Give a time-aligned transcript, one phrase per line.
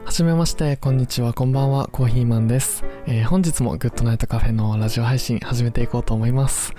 [0.00, 2.84] はじめまして、こんにちは、こんばんは、コーヒーマンです。
[3.06, 6.72] えー本日もグッドナイトカフェのラジオ配信始めていこうと思います。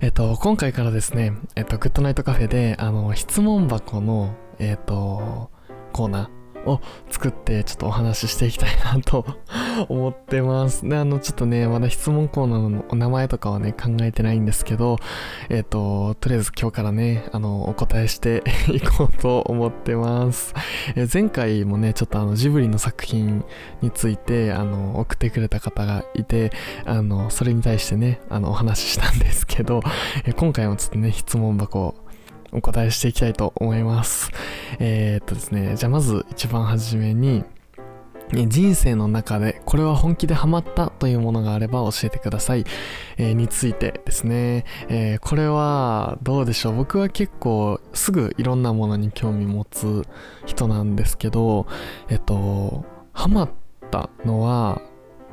[0.00, 5.50] えっ、と、今回からですね、えっ、と、グッドナイトカフェで、あの、質問箱の、えっ、と、
[5.92, 9.24] コーナーを作って、ちょっとお話ししていきたいなと
[9.88, 10.88] 思ってます。
[10.88, 14.98] で、あの、ちょっとね、まだ質問コーナーのお名前とかはね、考えてないんですけど、
[15.48, 18.42] えっ、と、とりあえず今日からね、あの、お答えして
[18.72, 20.54] いこうと思ってます。
[20.94, 23.44] えー前回もねちょっとあのジブリの作品
[23.82, 26.52] についてあの送ってくれた方がいて
[26.84, 29.80] あのそれに対してねあのお話ししたんですけど、
[30.24, 31.94] えー今回もちょっとね質問箱
[32.52, 34.30] お答えしていきたいと思います。
[34.78, 37.44] えー、っとですねじゃあまず一番初めに
[38.30, 42.64] 人生の中でこれは本気でハマったというものがあれば教えてください、
[43.16, 46.74] えーについてですね、えーこれはどうでしょう。
[46.74, 50.06] 僕は結構すぐいろんなものに興味持つ
[50.44, 51.66] 人なんですけど
[52.10, 53.50] えっとハマっ
[53.90, 54.82] たのは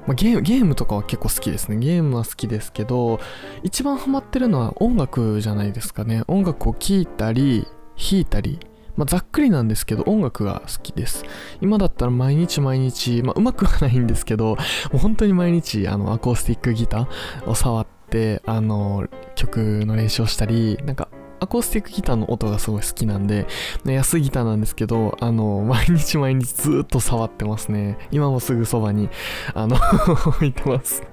[0.07, 1.77] まあゲームゲームとかは結構好きですね。
[1.77, 3.19] ゲームは好きですけど
[3.63, 6.23] 一番ハマってるのは音楽じゃないですかね。
[6.27, 8.59] 音楽を聴いたり弾いたり
[8.95, 11.25] まあ、ざっくりなんですけど音楽が好きです。
[11.61, 14.57] 今だったら毎日毎日まあうまくはないんですけども
[14.93, 21.09] う本当に毎日あのアコースティックギターを触ってあの曲の練習をしたりなんか
[21.45, 23.45] アコースティックギターの音がすごい好きなんで、
[23.83, 27.97] ね安いギターなんですけど、あの、 毎日毎日ずっと触ってますね。
[28.11, 29.09] 今もすぐそばに、
[29.53, 29.77] あの、
[30.27, 31.03] 置いてます。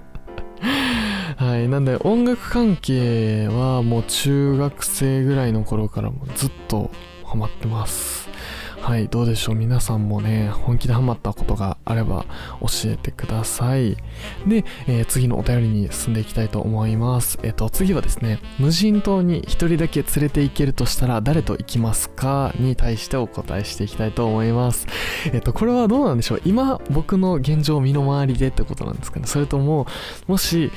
[1.36, 1.68] はい。
[1.68, 6.90] なんで、音楽関係はもう中学生ぐらいの頃からもずっと
[7.24, 8.30] ハマってます。
[8.82, 9.06] はい。
[9.06, 12.26] どうでしょう皆さんもね、本気でハマったことがあれば
[12.60, 13.96] 教えてください。
[14.44, 17.38] で、えー次のお便りに進んでいきたいと思います。
[17.44, 24.88] えっ、と、次はですね、無人島に一人だけ連れて行けるとしたら誰と行きますかに対してお答えしていきたいと思います。
[25.32, 29.86] えっ、と、これはどうなんでしょう今、僕の現状身の回りでってことなんですかねそれとも、
[30.26, 30.72] もし、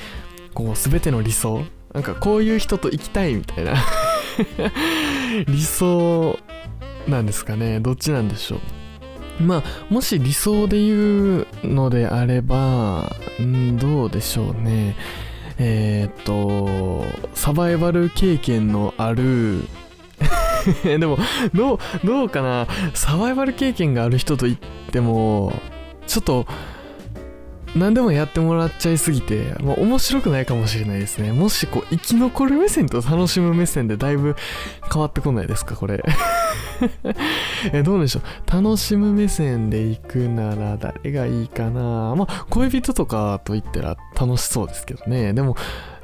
[0.54, 3.74] こう、すべての理想なんか、こういう人と行きたいみたいな
[5.48, 6.38] 理想
[7.08, 7.80] なんですかね。
[7.80, 8.60] どっちなんでしょう。
[9.44, 14.96] まあもし理想で言うのであればんどうでしょうね。
[15.58, 19.62] えーっとサバイバル経験のある
[20.84, 21.18] でも
[21.54, 22.68] どうどうかな。
[22.94, 24.58] サバイバル経験がある人と言っ
[24.92, 25.54] ても
[26.08, 26.46] ちょっと
[27.76, 31.34] 何でもやってもらっちゃいすぎて、まあ、面白くないかもしれないですね。
[31.34, 34.36] もしこう生き残る目線と楽しむ目線でだいぶ
[34.92, 36.02] 変わってこないですかこれ。
[37.74, 38.52] えどうでしょう？
[38.52, 42.16] 楽しむ目線で行くなら誰がいいかな？
[42.16, 45.34] まあ恋人とかと言ったら楽しそうですけどね。
[45.34, 45.56] でも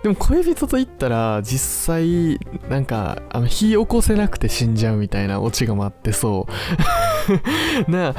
[0.03, 2.39] でも恋人と言ったら実際
[2.69, 6.47] なんかあの火起こせなくて死んじゃうみたいなオチが待ってそ
[7.87, 7.91] う。
[7.91, 8.15] な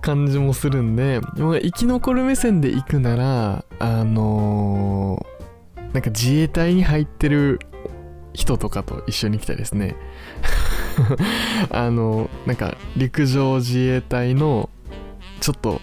[0.00, 1.20] 感じもするんで。
[1.36, 5.36] もう生き残る目線で行くならあのー
[5.92, 7.58] なんか自衛隊に入ってる
[8.36, 9.96] 人とかと一緒に行きたいですね。
[11.70, 14.68] あのなんか陸上自衛隊の
[15.40, 15.80] ちょっと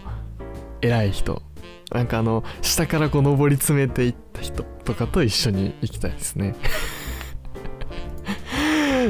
[0.82, 1.42] 偉い人。
[1.92, 6.56] なんかあの下からこう上り詰めていった人とかと一緒に行きたいですね。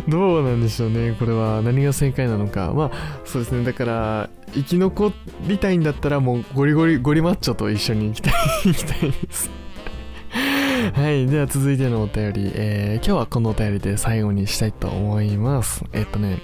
[0.08, 1.16] どうなんでしょうね。
[1.20, 2.74] これは何が正解なのか。
[2.74, 3.64] まあそうですね。
[3.64, 5.12] だから生き残
[5.48, 8.34] りたいんだったらもうゴリゴリゴリマッチョと一緒に行きたい
[8.66, 9.63] 行きたいです。
[10.96, 11.26] はい。
[11.26, 12.52] では続いてのお便り。
[12.54, 15.84] えー今日はこのお便りで最後にしたいと思います。
[15.92, 16.38] えっとね、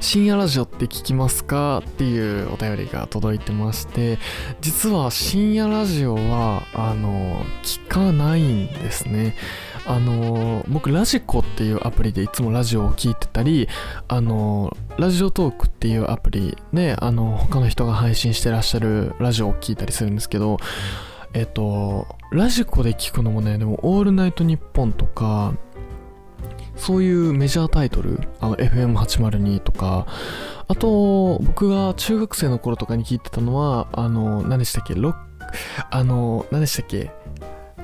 [0.00, 4.18] 深夜ラジオって聞きますかっていうお便りが届いてまして、
[4.60, 9.36] 実は深夜ラジオは、あの、聞かないんですね。
[9.86, 13.68] あの、僕、ラジコっていうアプリでいつもラジオを聞いてたり、
[14.08, 20.58] あの、ラジオトークっていうアプリで、あの、他の人が配信してらっしゃるラジオを聞いたりするんですけど、
[21.34, 25.54] えっと、ラジコで聞くのもね、でも、オールナイトニッポンとか、
[26.76, 30.06] そういうメジャータイトル、あの、FM802 とか、
[30.68, 35.18] あと、僕が中学生の頃とかに聞いてたのは、あの、何でしたっけ、ロック、
[35.90, 37.10] あの、何でしたっけ、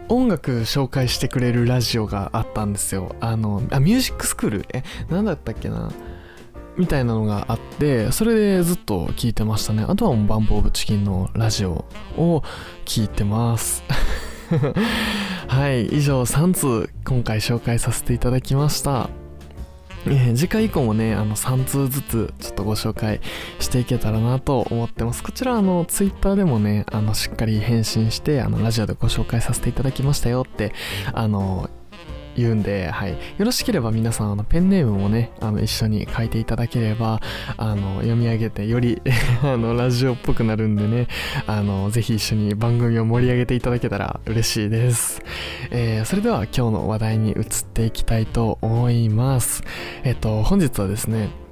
[0.09, 3.17] 音楽紹介してくれるラジオがあったんですよ。
[3.21, 4.67] あの、あ、ミュージックスクール？
[4.75, 5.91] え、なんだったっけな？
[6.77, 9.87] みたいなのがあって、それでずっと聞いてましたね。
[9.89, 11.87] あとはもうバンプオブチキンのラジオ
[12.19, 12.43] を
[12.85, 13.83] 聞いてます。
[15.49, 19.11] はい、以上3通今回紹介させていただきました。
[20.07, 23.21] えー次回以降もね、あの3通ずつちょっとご紹介
[23.59, 25.23] していけたらなと思ってます。
[25.23, 30.75] こちらあの Twitter でもね、あのしっかり返信して、あのラジオでご紹介させていただきましたよって、
[31.15, 31.71] あの
[32.37, 33.13] 言うんで、はい。
[33.13, 37.21] よろしければ皆さん、あの、ペンネームもね、あの、一緒に書いていただければ、
[37.57, 39.01] あの、読み上げて、より
[39.43, 41.09] あの、ラジオっぽくなるんでね、
[41.47, 45.23] あの、ぜひ一緒に番組を盛り上げていただけたら嬉しいです。
[45.71, 49.63] えー、それでは今日の話題に移っていきたいと思います。
[50.03, 51.44] えっと、本日はですね、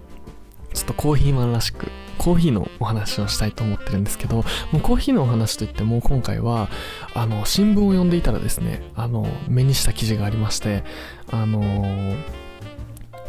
[0.73, 1.89] ちょっとコーヒーマンらしく
[2.19, 6.69] コーヒーのお話をしたいと思ってるんですけどもうコーヒーのお話といっても今回は
[7.15, 10.85] あの新聞を読んでいたらですねあの目にした記事がありまして
[11.31, 12.17] あの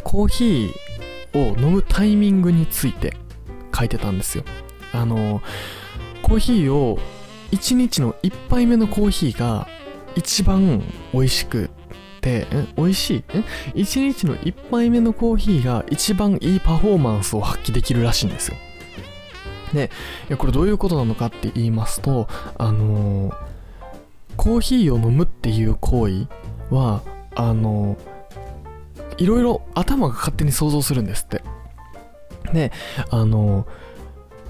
[0.04, 3.18] コーヒーを飲むタイミングについて
[3.76, 4.44] 書いてたんですよ。
[4.92, 5.42] あの
[6.22, 7.00] コーヒーを
[7.52, 9.68] 1日の1杯目のコーヒーが
[10.16, 11.72] 一番美味しく
[12.24, 12.48] て、
[12.78, 13.16] 美味し
[13.76, 13.82] い？
[13.82, 18.58] 一日の1杯目のコーヒーが一番いいパフォーマンスを発揮できるらしいんですよ。
[19.74, 19.90] で、
[20.38, 22.28] これどういうことなのかって言いますと、
[22.58, 23.36] あのー、
[24.38, 26.28] コーヒーを飲むっていう行為
[26.70, 27.02] は、
[27.36, 31.44] あのー、いろいろ頭が勝手に想像するんですって。
[32.54, 32.72] で、
[33.10, 33.66] あのー、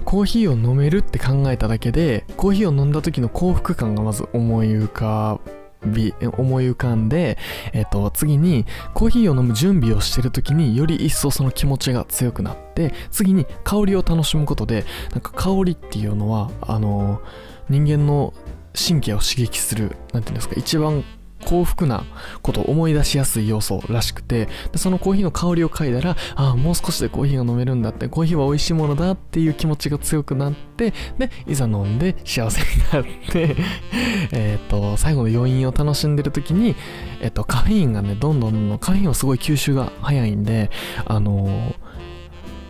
[0.04, 5.40] コーヒーを飲めるって考えただけで、コーヒーを飲んだ時の幸福感がまず思い浮か
[5.86, 7.38] び、思い浮かんで、
[7.72, 17.20] えっ、と、次にコーヒーを飲む準備をしてる時により一層その気持ちが強くなって、次に香りを楽しむことで、なんか香りっていうのは、あの、
[17.68, 18.34] 人間の
[18.74, 21.04] 神経を刺激する、何て言うんですか、一番
[21.44, 22.04] 幸福な
[22.42, 33.56] ことを思い出しやすい要素らしくてでそのコーヒーの香りを嗅いだらああもう少しでコーヒーが飲めるんだってコーヒーは美味しいものだっていう気持ちが強くなってでいざ飲んで幸せになって
[34.32, 36.74] えっと最後の余韻を楽しんでる時に、
[37.20, 40.70] えっと、カフェインがねどんどんどんどんカフェインはすごい吸収が早いんで
[41.04, 41.74] あのー、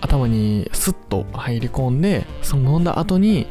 [0.01, 3.47] 頭にスッと入り込んでその飲んだ後に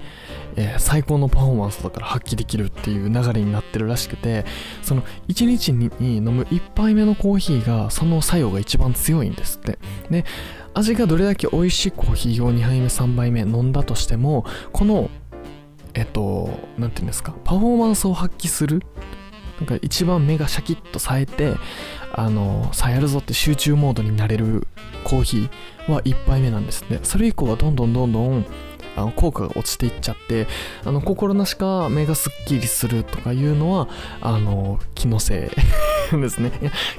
[0.55, 4.45] えー、最高のパフォーマンスだから発揮できるっていう流れになってるらしくて
[4.81, 9.79] その1日に飲む1杯目のコーヒーがその作用が一番強いんですって。
[10.09, 10.25] で
[10.75, 15.09] 味がどれだけ美味しいコーヒーを2杯目3杯目飲んだとしてもこの
[15.93, 18.81] えっと何て言うんですかパフォーマンスを発揮する
[19.59, 21.53] なんか一番目がシャキッと冴えて
[22.11, 24.67] あのさやるぞって集中モードになれる
[25.03, 28.45] コーヒーは1杯目なんですねそれ以降はどんどんどんどん
[28.95, 30.47] あの効果が落ちていっちゃって
[30.85, 33.87] あの心なしか目がすっきりするとかいうのは
[34.21, 35.51] あの気のせ
[36.13, 36.51] い ですね。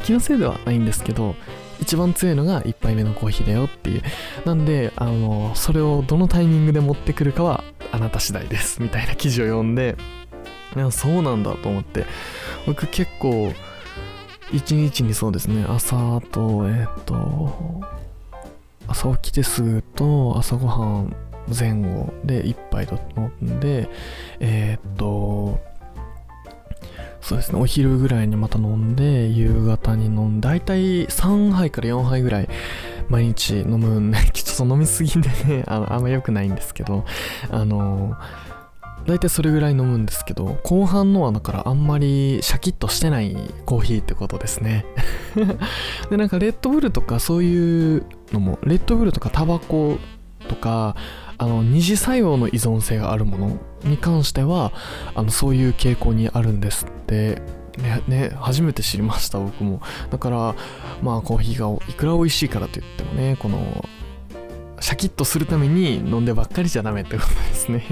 [0.04, 1.34] 気のせいではないんですけど
[1.80, 4.02] 一番強いのが1杯目のコーヒーだよっていう。
[4.44, 8.82] なんであのそれをどのタイミングで持ってくるかはあなた次第です。
[8.82, 9.96] みたいな記事を読んで
[10.76, 12.06] いやそうなんだと思って。
[12.66, 13.52] 僕結構
[14.52, 15.64] 一日にそうですね。
[15.68, 17.82] 朝とえっ、と
[18.86, 21.16] 朝起きてすぐと朝ごはん
[21.48, 23.88] 前後で1杯と飲んで、
[24.40, 25.60] えー、っと、
[27.20, 32.48] そうですね、お昼ぐらいにまた飲んで、夕方に飲んで、だいたい3杯から4杯ぐらい
[33.08, 37.04] 毎日飲むんで、 ちょっと飲みすぎでね、あのあんま良くないんですけど、
[37.50, 38.14] あの、
[39.06, 43.36] 大体それぐらい飲むんですけど、後半のはだからあんまりシャキッとしてない
[43.66, 44.84] コーヒーってことですね。
[46.10, 49.98] で、なんかレッドブルとかそういうのも、レッドブルとかタバコ
[50.48, 50.96] とか、
[51.38, 54.72] あの二次作用の依存性があるものに関しては
[55.14, 57.42] あのそういう傾向にあるんですって。
[57.78, 59.80] ねね初めて知りました僕も。
[60.10, 60.54] だから
[61.02, 63.84] まあコーヒーがいくら美味しいからといってもねこの
[64.80, 67.82] シャキッとするために飲んでばっかりじゃダメってことですね。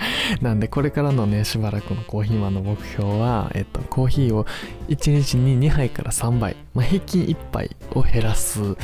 [0.40, 4.44] なんでこれからのねしばらくのコーヒーマンの目標は、えっと、コーヒーを
[4.88, 8.76] 1日に2杯から3杯、まあ、平均1杯を減らす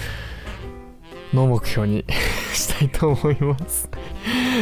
[1.33, 2.05] の目標に
[2.53, 3.89] したいと思います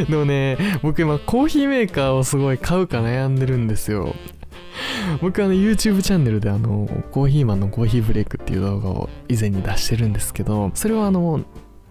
[0.09, 4.15] でもね、僕今コーヒーメーカーをすごい買うか悩んでるんですよ。
[5.21, 11.41] 僕あの YouTube チャンネルであのコーヒーマンのコーヒーブレイクっていう動画を以前に出してるんですけど、それはあの、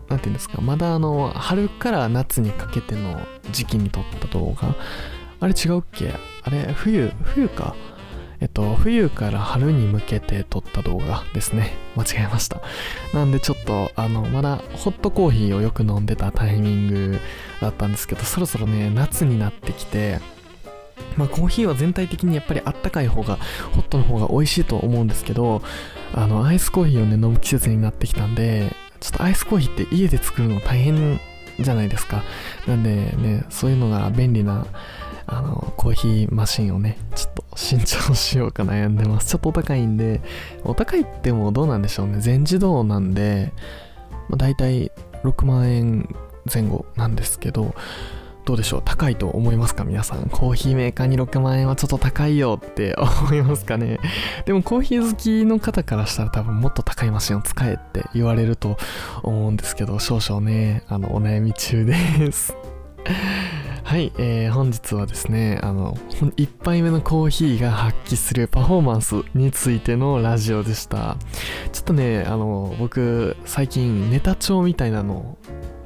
[0.08, 3.20] なんていうんですか、まだあの春から夏にかけての
[3.52, 4.76] 時期に撮った動画。
[5.42, 6.14] あれ違うっけ？
[6.44, 7.76] あれ冬、冬か。
[8.42, 11.74] えっと、冬から春に向けて撮った動画ですね。
[11.96, 12.62] 間違えました。
[13.14, 17.20] なんでちょっと、あの、まだホットコーヒーをよく飲んでたタイミング
[17.60, 20.20] だったんですけど、そろそろね、夏になってきて、
[21.18, 23.38] まあコーヒーは全体的にやっぱりあったかい方が、
[23.74, 25.62] ホットの方が美味しいと思うんですけど、
[26.14, 31.20] あの、アイスコーヒーをね、飲む季節になってきたんで、ちょっとアイスコーヒーって家で作るの大変
[31.60, 32.24] じゃないですか。
[32.68, 34.66] なんでね、そういうのが便利な、
[35.32, 39.30] あの、コーヒーマシンをね、ちょっと新調しようか悩んでます。
[39.30, 40.22] ちょっとお高いんで、
[40.64, 42.20] お高いってもどうなんでしょうね。
[42.20, 43.54] 全自動なんで、
[44.28, 44.92] まあ、大体
[45.24, 46.16] 6万円
[46.52, 47.76] 前後なんですけど、
[48.46, 48.82] どうでしょう。
[48.84, 49.84] 高いと思いますか？
[49.84, 50.28] 皆さん。
[50.30, 54.00] コーヒーメーカーに6万円はちょっと高いよって 思いますかね？
[54.46, 58.78] でもコーヒー好きの方からしたら多分もっと高いマシンを使えって言われると
[59.22, 62.56] 思うんですけど少々ねあのお悩み中です。
[63.84, 71.18] はい、えー、本日はですね、あの、1杯目のコーヒーが発揮するパフォーマンスについてのラジオでした。
[71.72, 75.38] ちょっとね、あの、僕、最近ネタ帳みたいなの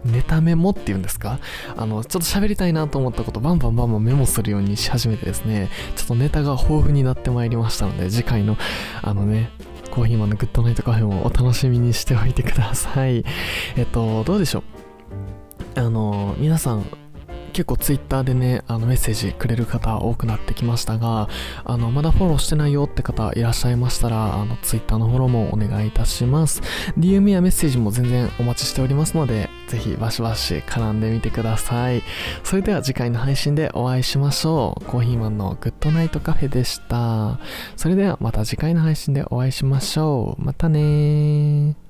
[0.04, 1.40] ネタメモっていうんですか？
[1.78, 8.58] あの、ちょっと喋りたいなと思ったことバンバンバンバンメモするようにし始めてですね、ちょっとネタが豊富になってまいりましたので、次回の、
[9.02, 9.50] あのね、
[9.92, 13.24] コーヒーマンのグッドナイトカフェもお楽しみにしておいてください。
[13.78, 14.64] えっと、どうでしょ
[15.76, 15.80] う？
[15.80, 16.86] あの、皆さん、
[17.54, 21.30] 結構 Twitter でね、あのメッセージくれる方多くなってきましたが、
[21.64, 26.62] あの、まだフォローしてないよって方いらっしゃいましたら、あの、Twitter のフォローもお願いいたします。
[26.98, 32.04] DM やメッセージも全然お待ちしておりますので、ぜひバシバシ絡んでみてください。
[32.44, 34.86] それでは次回の配信でお会いしましょう。
[34.86, 37.40] コーヒーマンのグッドナイトカフェでした。
[37.76, 40.42] それではまた次回の配信でお会いしましょう。
[40.42, 41.83] またねー。